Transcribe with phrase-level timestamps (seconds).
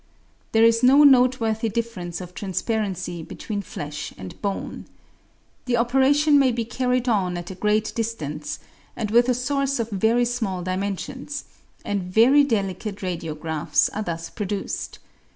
[0.51, 4.87] There is no note worthy difference of transparency between flesh and bone.
[5.65, 8.57] The operation may be carried on at a great distance
[8.95, 11.43] and with a source of very small dimensions;
[11.85, 14.97] and very delicate radiographs are thus produced.